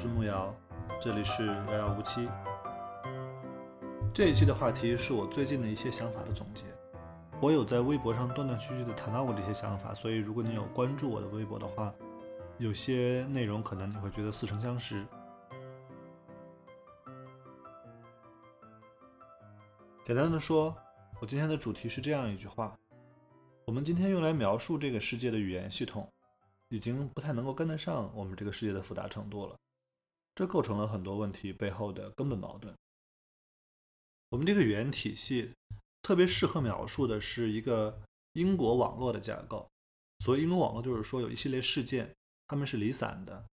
[0.00, 0.54] 是木瑶，
[1.00, 2.28] 这里是遥遥无期。
[4.14, 6.66] 这一期的话题是我最近的一些想法的总结。
[7.42, 11.92] 我有在微博上断断续续的谈到过这些想法，所以如果你有关注我的微博的话，
[12.58, 15.04] 有些内容可能你会觉得似曾相识。
[20.04, 20.72] 简单的说，
[21.20, 22.72] 我今天的主题是这样一句话：
[23.66, 26.08] 我们今天用来描述这个世界的语言系统。
[26.68, 29.56] 已经不太能够跟得上我们这个世界的复杂程度了，
[30.38, 32.72] 这构成了很多问题背后的根本矛盾。
[34.28, 35.52] 我们这个语言体系
[36.00, 38.00] 特别适合描述的是一个
[38.34, 39.68] 因果网络的架构。
[40.20, 42.14] 所谓因果网络，就是说有一系列事件，
[42.46, 43.44] 它们是离散的，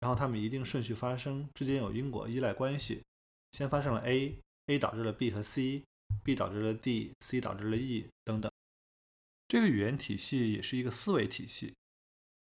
[0.00, 3.02] 然后它们一定顺序发生，之间有因果依赖关系。
[3.52, 8.52] 先发生了 A，A 导致了 B 和 C，B 导致了 D，C 导致了 E 等等。
[9.48, 11.72] 这个语言体系也是一个思维体系。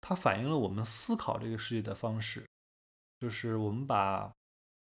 [0.01, 2.47] 它反映了我们思考这个世界的方式，
[3.25, 4.31] 就是我们把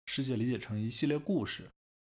[0.04, 1.70] 世界理解成一系列故事，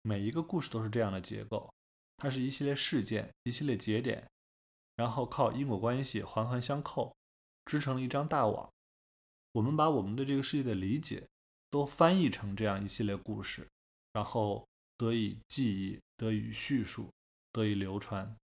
[0.02, 1.72] 每一个故事都是这样的结构，
[2.18, 4.28] 它是一系列事件、一系列节点，
[4.96, 7.16] 然后靠因果关系环环相扣，
[7.66, 8.68] 织成了一张大网。
[9.52, 11.28] 我们把我们对这个世界的理解
[11.70, 13.70] 都翻译成这样一系列故事，
[14.12, 14.68] 然后
[14.98, 17.12] 得以记忆、得以叙述、
[17.52, 18.36] 得以流传。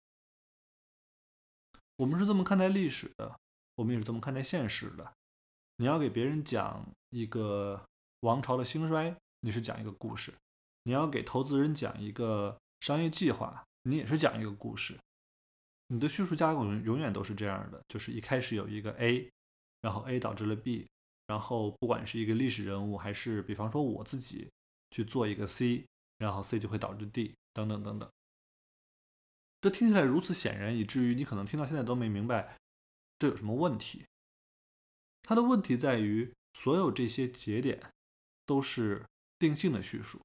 [1.95, 3.39] 我们是这么看待历史的。
[3.73, 5.15] 我们也是这么看待现实的。
[5.77, 7.87] 你要给别人讲一个
[8.21, 10.33] 王朝的兴衰，你是讲一个故事；
[10.83, 14.97] 你要给投资人讲一个商业计划，你也是讲一个故事。
[15.87, 19.29] 你的叙述架构永永远都是这样的，就是一开始有一个 A，
[19.81, 20.87] 然后 A 导致了 B，
[21.27, 24.49] 然后不管是一个历史人物，还是比方说我自己
[24.91, 25.85] 去做一个 C，
[26.17, 28.09] 然后 C 就会导致 D，等等等等。
[29.59, 32.57] 这听起来如此显然，以至于你可能听到现在都没明白。
[33.19, 34.05] 这有什么问题？
[35.21, 37.91] 它的问题在于，所有这些节点
[38.45, 39.05] 都是
[39.39, 40.21] 定性的叙述，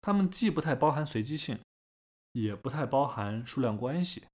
[0.00, 1.58] 它们既不太包含随机性，
[2.32, 4.24] 也不太包含数量关系，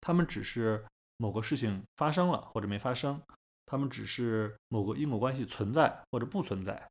[0.00, 3.22] 它们只是某个事情发生了或者没发生，
[3.64, 6.90] 它们只是某个因果关系存在或者不存在。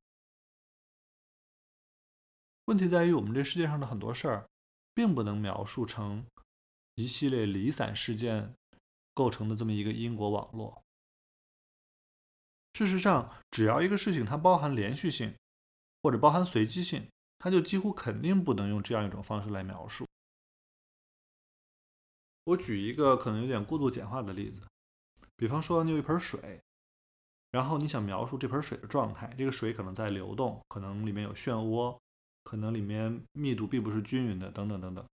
[2.66, 4.50] 问题在于，我们这世界上的很多事儿，
[4.94, 6.25] 并不能描述成
[6.96, 8.53] 一系列离散事件。
[9.18, 10.84] 构成的这么一个因果网络。
[12.75, 15.34] 事实上，只要一个事情它包含连续性，
[16.03, 17.08] 或者包含随机性，
[17.40, 20.06] 它就几乎肯定不能用这样一种方式来描述。
[22.44, 24.62] 我举一个可能有点过度简化的例子，
[25.38, 26.62] 比方说你有一盆水，
[27.52, 31.97] 然后你想描述这盆水的状态，这个水可能在流动，可能里面有漩涡，
[32.44, 35.06] 可能里面密度并不是均匀的，等等等等。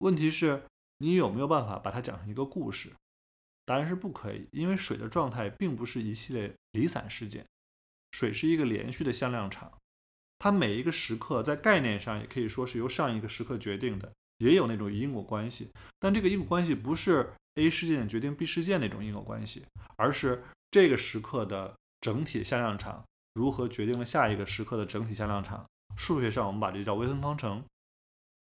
[0.00, 0.62] 问题是。
[1.00, 2.92] 你有没有办法把它讲成一个故事？
[3.68, 7.44] 答案是不可以，因为水的状态并不是一系列离散事件，
[8.12, 9.70] 水是一个连续的向量场，
[10.38, 25.66] 它每一个时刻在概念上也可以说是由上一个时刻决定的，也有那种因果关系，但这个因果关系不是 A 事件决定 B 事件那种因果关系，而是这个时刻的整体向量场如何决定了下一个时刻的整体向量场。
[25.94, 27.62] 数学上我们把这叫微分方程，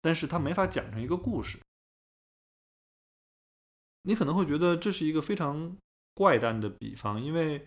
[0.00, 1.58] 但是它没法讲成一个故事。
[4.02, 5.76] 你可能会觉得这是一个非常
[6.14, 7.64] 怪诞的比方，因为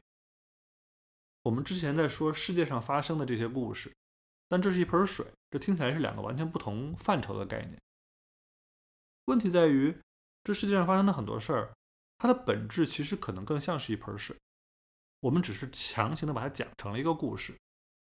[1.43, 3.91] 我们之前在说世界上发生的这些故事，
[4.49, 7.81] 但这是一盆水，这听起来是两个完全不同范畴的概念。
[9.25, 9.97] 问题在于，
[10.43, 11.73] 这世界上发生的很多事儿，
[12.17, 14.35] 它的本质其实可能更像是一盆水，
[15.21, 17.55] 我们只是强行的把它讲成了一个故事，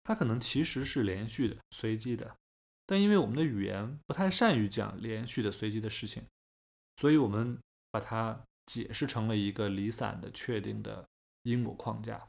[0.02, 2.36] 它可能其实是连续的、随机的，
[2.84, 6.24] 但因为我们的语言不太善于讲连续的、随机的事情，
[6.96, 7.58] 所以我们。
[7.90, 11.06] 把它解释成了一个离散的、确定的
[11.42, 12.28] 因果框架。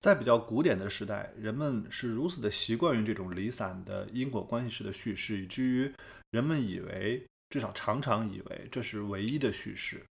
[0.00, 5.92] 在比较古典的时代，人们是如此的习惯于这种离散的因果关系式的叙事，以至于
[6.30, 10.04] 人们以为，至少常常以为这是唯一的叙事。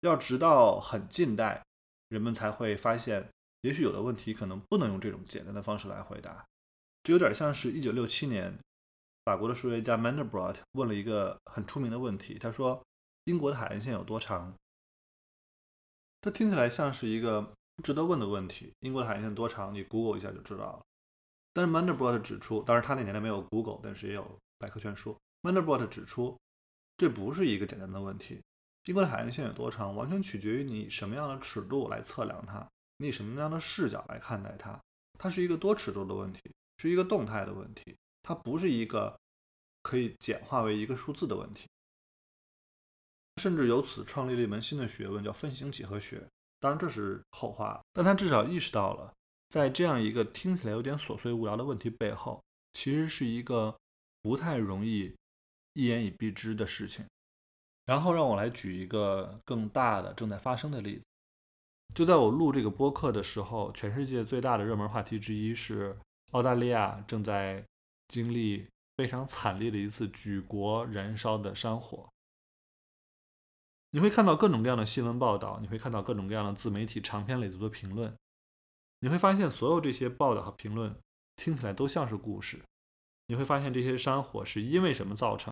[0.00, 1.64] 要直到很近代，
[2.08, 3.28] 人们才会发现，
[3.62, 6.44] 也许有的问题可能不能用这种简单的方式来回答。
[7.02, 8.56] 这有点像是一九六七年。
[9.24, 12.84] 法国的数学家 Mandelbrot 问了一个很出名的问题，他说
[13.24, 14.54] ：“英国的海岸线有多长？”
[16.20, 17.54] 这听起来像是一个
[17.84, 18.72] 值得问的问题。
[18.80, 19.72] 英国的海岸线多长？
[19.72, 20.82] 你 Google 一下就知道了。
[21.52, 25.16] 但是 Mandelbrot 指出，当然他那年代没有 Google，但是也有百科全书。
[25.42, 26.36] Mandelbrot 指出，
[26.96, 28.40] 这不是一个简单的问题。
[28.86, 34.80] 英国的海岸线有多长，完全取决于你什么样的尺度来测量它，你以什么样的视角来看待它。
[35.18, 36.40] 它是一个多尺度的问题，
[36.78, 37.96] 是一个动态的问题。
[38.22, 39.18] 它不是一个
[39.82, 41.66] 可以简化为一个数字的问题，
[43.36, 46.26] 甚至由此创立了一门新的学问，叫分形几何学。
[46.60, 49.12] 当然这是后话，但他至少意识到了，
[49.48, 52.40] 在这样一个听起来有点琐碎无聊的问题背后，
[52.74, 53.76] 其实是一个
[54.22, 55.16] 不太容易
[55.72, 57.04] 一言以蔽之的事情。
[57.84, 61.02] 然后让我来举一个更大的正在发生的例子。
[61.92, 65.98] 就在我录这个播客的时候，全世界最大的热门话题之一是
[66.30, 67.62] 澳大利亚正在
[68.12, 68.68] 经历
[68.98, 72.06] 非常惨烈的一次举国燃烧的山火。
[73.92, 78.14] 你会看到各种各样的新闻报道，你会看到各种各样的自媒体长篇累牍的评论，
[79.00, 80.94] 你会发现所有这些报道和评论
[81.36, 82.62] 听起来都像是故事。
[83.28, 85.50] 你会发现这些山火是因为什么造成？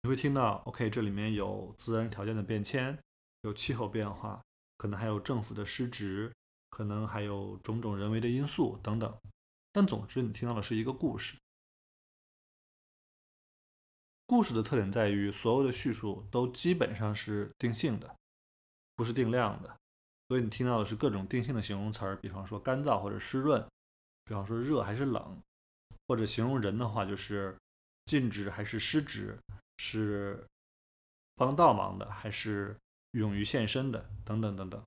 [0.00, 2.98] 你会听到，OK，这里面有自然条件的变迁，
[3.42, 4.40] 有气候变化。
[4.78, 6.32] 可能还有政府的失职，
[6.70, 9.14] 可能还有种种人为的因素等等，
[9.74, 11.36] 但总之你听到的是一个故事。
[14.24, 18.16] 故事的特点在于，所有的叙述都基本上是定性的，
[18.94, 19.76] 不是定量的，
[20.28, 23.60] 所以你听到的是各种定性的形容词儿，比方说干燥或者湿润，
[24.24, 25.42] 比方说热还是冷，
[26.06, 27.58] 或者形容人的话就是
[28.06, 29.36] 尽职还是失职，
[29.78, 30.46] 是
[31.34, 32.78] 帮倒忙的还是。
[33.14, 34.84] 勇于献身的，等等等等。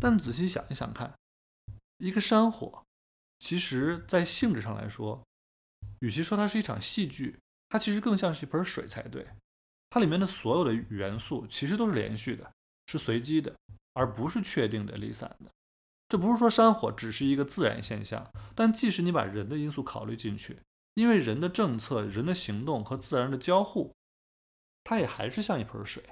[0.00, 1.12] 但仔细想一想看，
[1.96, 2.85] 一个山火，
[3.38, 5.22] 其实在性质上来说，
[6.00, 7.38] 与其说它是一场戏剧，
[7.68, 9.26] 它其实更像是一盆水才对。
[9.90, 12.52] 它里面的所有的元素其实都是连续的，
[12.86, 13.54] 是随机的，
[13.94, 15.50] 而不是确定的、离散的。
[16.08, 20.60] 这不是说山火只是一个自然现象，但即使你把人的因素考虑进去，
[20.94, 23.94] 因为人的政策、人的行动和自然的交互，
[24.84, 26.02] 它也还是像一盆水。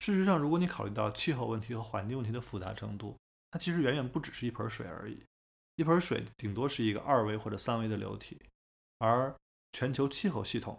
[0.00, 3.16] 事实上，如果你考虑到气候问题和环境问题的复杂程度，
[3.50, 5.22] 它其实远远不只是一盆水而已。
[5.80, 8.38] 一盆水顶多是一个二维或者三维的流体，
[8.98, 9.34] 而
[9.72, 10.78] 全球气候系统，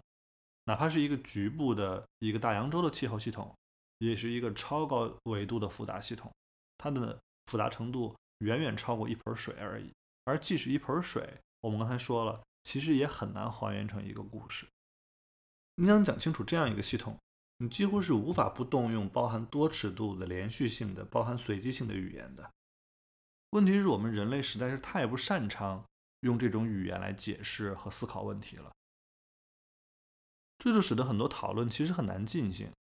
[0.65, 3.51] 哪怕是一个局部的一个大洋洲的气候系统，
[3.97, 6.31] 也是一个超高维度的复杂系统，
[6.77, 8.15] 它的复杂程度
[8.45, 9.91] 远远超过一盆水而已。
[10.25, 14.67] 而即使一盆水，我们刚才说了，其实也很难还原成一个故事。
[15.77, 17.17] 你想讲清楚这样一个系统？
[17.57, 22.51] 你几乎是无法不动用包含多尺度的连续性的、包含随机性的语言的。
[23.51, 25.85] 问题是我们人类实在是太不擅长
[26.21, 28.71] 用这种语言来解释和思考问题了，
[30.57, 32.71] 这就使得很多讨论其实很难进行。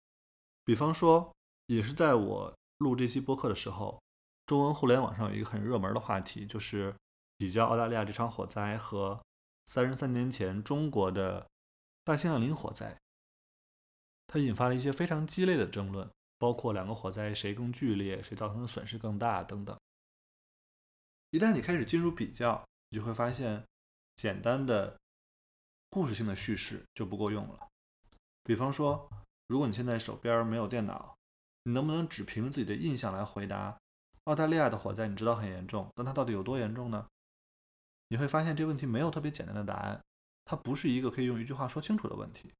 [0.64, 1.34] 比方说，
[1.66, 4.00] 也是在我录这期播客的时候，
[4.46, 6.94] 中文互联网上有一个很热门的话题，就是
[7.36, 9.20] 比较澳大利亚这场火灾和
[9.66, 11.48] 三十三年前中国的
[12.04, 12.96] 大兴安岭火灾。
[14.28, 16.08] 它引发了一些非常激烈的争论，
[16.38, 19.76] 包括两个火灾谁更剧烈，谁造成的损失更大等等。
[21.30, 23.64] 一旦你开始进入比较，你就会发现，
[24.16, 24.98] 简单的
[25.88, 27.68] 故事性的叙事就不够用了。
[28.42, 29.08] 比方说，
[29.46, 31.16] 如果你现在手边没有电脑，
[31.62, 33.78] 你能不能只凭自己的印象来回答
[34.24, 35.06] 澳大利亚的火灾？
[35.06, 37.06] 你知道很严重，但它到底有多严重呢？
[38.08, 40.02] 你会发现这问题没有特别简单的答案，
[40.44, 42.50] 它不是一个可以用一句话说清楚的问题。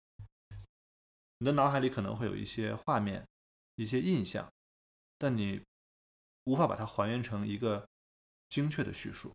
[1.39, 3.27] 你的脑海里可能会有一些画面、
[3.75, 4.49] 一些印象，
[5.19, 5.61] 但你
[6.45, 7.89] 无法把它还原成一个
[8.51, 9.33] 精确的叙述。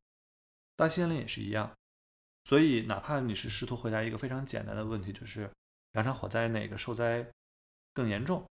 [0.76, 1.76] 大兴安岭也是一样，
[2.44, 5.50] 所以哪怕你是试图回答一个非常简单的问题，就是
[5.94, 7.28] 两场火灾哪个受灾
[7.96, 8.48] 更严重，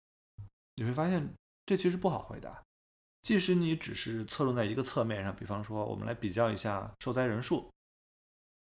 [0.76, 1.30] 你会发现
[1.66, 2.64] 这其实不好回答。
[3.24, 7.70] 即使你只是侧重在一个侧面上，比方说我们来比较一下受灾人数，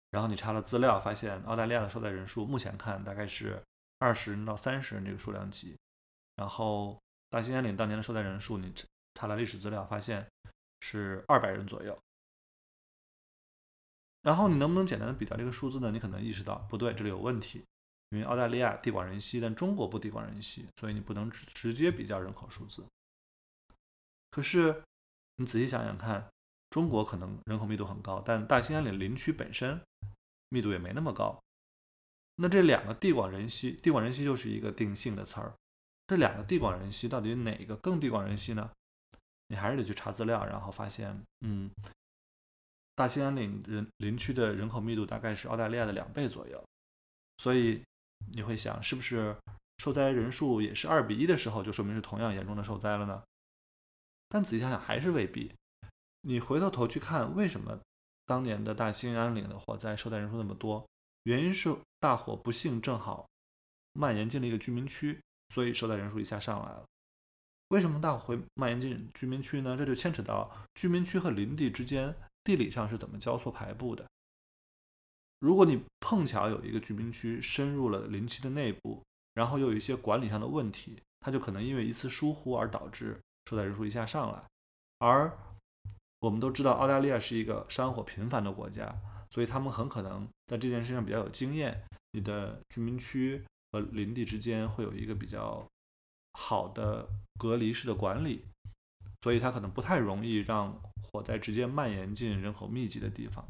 [0.10, 3.62] 然后你查了资料，发现澳大利亚的受灾人数目前看大概是。
[4.02, 5.78] 二十人到三十人这个数量级，
[6.38, 6.98] 然后
[7.30, 8.74] 大兴安岭当年的受灾人数，你
[9.14, 10.26] 查了历史资料，发现
[10.80, 11.98] 是二百人左右。
[14.22, 15.92] 然后你能不能简单的比较这个数字呢？
[15.92, 17.64] 你可能意识到不对，这里有问题，
[18.10, 22.86] 因为澳大利亚地广人稀，但中国不地广人稀，所以你不能直直接比较人口数字。
[24.30, 24.84] 可是
[25.38, 26.30] 你仔细想想看，
[26.70, 29.82] 中国可能人口密度很高，但大兴安岭林区本身
[30.50, 31.42] 密度也没那么高。
[32.36, 35.54] 那这两个地广人稀，地广人稀就是一个定性的词儿。
[36.08, 38.72] 这两个地广人稀到底哪个更地广人稀呢？
[39.50, 41.70] 你还是得去查资料，然后发现，嗯，
[42.96, 46.64] 大兴安岭人林区的人口密度大概是澳大利亚的两倍左右。
[47.38, 47.84] 所以
[48.34, 49.36] 你会想，是不是
[49.78, 53.24] 受灾人数也是二比一的时候，就说明是同样严重的受灾了呢？
[54.28, 55.52] 但仔细想想，还是未必。
[56.22, 57.80] 你回头头去看，为什么
[58.26, 60.86] 当年的大兴安岭的火灾受灾人数那么多？
[61.24, 63.28] 原因是大火不幸正好
[63.94, 66.86] 蔓延进了一个居民区，所以受灾人数一下上来了。
[67.70, 69.78] 为什么大火会蔓延进居民区呢？
[69.78, 74.06] 这就牵扯到居民区和林地之间地理上是怎么交错排布的。
[75.40, 79.02] 如果你碰巧有一个居民区深入了林区的内部，
[79.34, 84.44] 然后又有一些管理上的问题，它就可能因为一次疏忽而导致受灾人数一下上来。
[84.98, 85.32] 而
[86.20, 88.94] 我们都知道，澳大利亚是一个山火频繁的国家，
[89.30, 91.82] 所以他们很可能在这件事上比较有经验。
[92.12, 95.66] 你的居民区和林地之间会有一个比较
[96.40, 98.46] 好的隔离式的管理，
[99.22, 103.46] 所以它可能不太容易让火灾直接蔓延进人口密集的地方。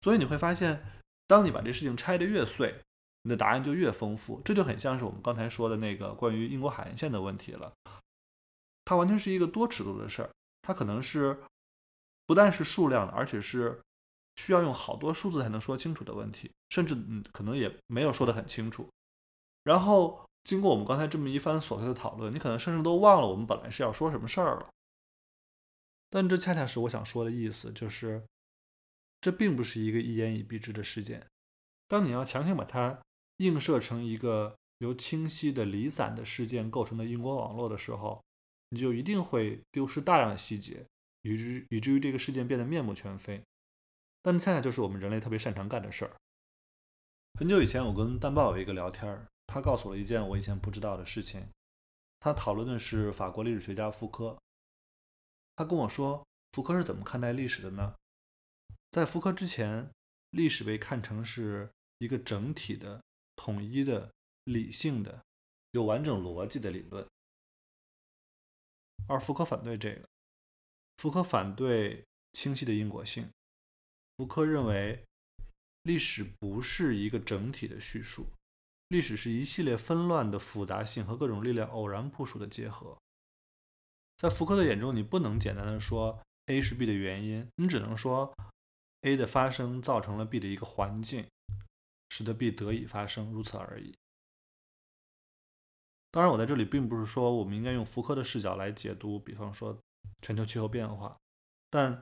[0.00, 0.80] 所以你会发现，
[1.26, 2.80] 当你把这事情拆得越碎，
[3.22, 4.40] 你的答案就越丰富。
[4.44, 7.72] 这就很像是我们刚才说的那个关于英国海岸线的问题了。
[8.84, 10.30] 它完全是一个多尺度的事儿，
[10.62, 11.42] 它可能是
[12.26, 13.80] 不但是数量的，而且是
[14.36, 18.88] 需要用好多数字才能说清楚的问题，甚至嗯可能也没有说得很清楚。
[19.64, 24.68] 然后经过我们刚才这么一番琐碎的讨论，你可能甚至都忘了我们本来是要说什么事儿了。
[26.10, 28.22] 但这恰恰是我想说的意思，就是
[29.20, 31.26] 这并不是一个一言以蔽之的事件。
[31.88, 33.00] 当你要强行把它
[33.38, 38.22] 映射成一个由清晰的离散的事件构成的因果网络的时候，
[38.70, 40.84] 你就一定会丢失大量的细节，
[41.22, 43.42] 以至以至于这个事件变得面目全非。
[44.22, 46.12] 但恰恰就是我们人类特别擅长干的事儿。
[47.38, 51.46] 很久以前，我跟蛋豹有一个聊天儿，他告诉我一件我以前不知道的事情。
[52.20, 54.40] 他讨论的是法国历史学家福柯。
[55.56, 57.94] 他跟我说，福柯是怎么看待历史的呢？
[58.90, 59.90] 在福柯之前，
[60.30, 63.02] 历史被看成是一个整体的、
[63.36, 64.10] 统一的、
[64.44, 65.22] 理性的、
[65.72, 67.06] 有完整逻辑的理论。
[69.06, 70.08] 而福柯反对这个，
[70.96, 73.28] 福柯反对清晰的因果性。
[74.16, 75.04] 福柯认为，
[75.82, 78.26] 历史不是一个整体的叙述，
[78.92, 82.94] 历史是一系列纷乱的复杂性和各种力量偶然部署的结合。
[84.18, 88.30] 在福柯的眼中，你不能简单的说 A 是 B 的原因，你只能说
[89.00, 91.26] A 的发生造成了 B 的一个环境，
[92.10, 93.94] 使得 B 得以发生，如此而已。
[96.10, 99.78] 当然，我在这里并不是说我们应该用福柯的视角来解读，比方说
[100.20, 101.16] 全球气候变化。
[101.70, 101.98] 但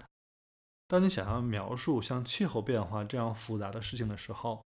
[0.88, 4.64] 当你想要描述像气候变化这样复杂的事情的时候，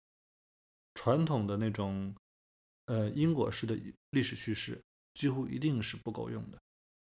[0.93, 2.13] 传统的那种
[2.85, 3.77] 呃因果式的
[4.11, 4.81] 历史叙事
[5.13, 6.57] 几乎一定是不够用的。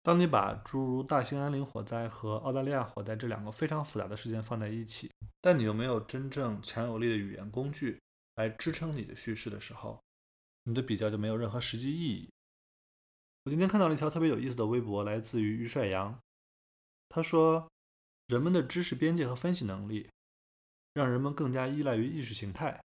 [0.04, 8.00] 当你把诸如大兴安岭火灾和澳大利亚火灾这两个非常复杂的事件放在一起，但你又没有真正强有力的语言工具
[8.36, 10.02] 来支撑你的叙事的时候，
[10.64, 12.30] 你的比较就没有任何实际意义。
[13.44, 16.20] 我今天看到了一条特别有意思的微博，来自于于帅阳。
[17.10, 17.70] 他说
[18.26, 20.10] ：“人们的知识边界和分析能力，
[20.94, 22.82] 让人们更加依赖于意识形态，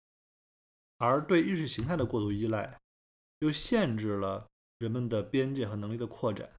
[0.98, 2.80] 而对意识形态的过度依赖，
[3.40, 4.48] 又限制了
[4.78, 6.50] 人们的边界和能力的扩展。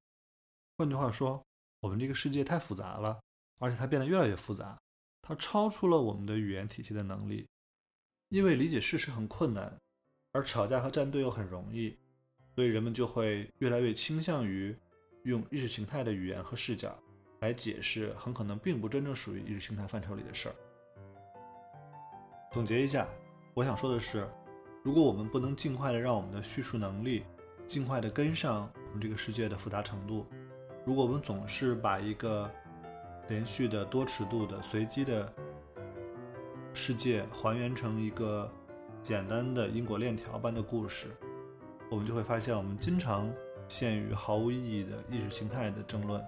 [0.78, 1.42] 换句话说，
[1.80, 3.20] 我们这个世界太复杂了，
[3.58, 4.78] 而且它变得越来越复杂，
[5.22, 7.46] 它超出了我们的语言体系的能力。
[8.28, 9.76] 因为理解事实很困难。”
[10.32, 11.96] 而吵架和站队又很容易，
[12.54, 14.76] 所以人们就会越来越倾向于
[15.22, 16.94] 用意识形态的语言和视角
[17.40, 20.54] 来解释很可能并不真正属于意识形态范畴里的事儿。
[22.52, 23.08] 总结一下，
[23.56, 24.28] 我想说的是，
[24.82, 27.24] 如果我们不能尽快的让我们的叙述能力
[27.66, 30.26] 尽快的跟上我们这个世界的复杂程度，
[30.84, 32.50] 如果我们总是把一个
[33.28, 35.32] 连续的多尺度的随机的
[36.74, 38.52] 世界还原成一个。
[39.02, 41.06] 简单的因果链条般的故事，
[41.88, 43.32] 我们就会发现，我们经常
[43.68, 46.20] 陷于毫无意义的意识形态的争论。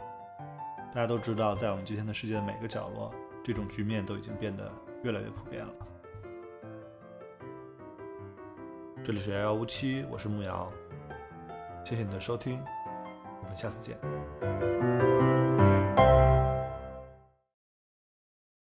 [0.95, 4.71] 大家都知道，在我们今天的世界的每个角落，这种局面都已经变得
[5.03, 5.73] 越来越普遍了。
[9.05, 10.71] 这里是遥遥无期，我是牧瑶，
[11.83, 12.61] 谢谢你的收听，
[13.43, 13.97] 我们下次见。